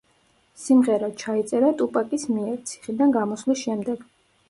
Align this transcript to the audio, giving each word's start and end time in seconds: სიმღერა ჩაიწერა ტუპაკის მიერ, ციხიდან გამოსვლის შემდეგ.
სიმღერა 0.61 1.09
ჩაიწერა 1.25 1.71
ტუპაკის 1.83 2.27
მიერ, 2.33 2.59
ციხიდან 2.73 3.17
გამოსვლის 3.23 3.67
შემდეგ. 3.69 4.07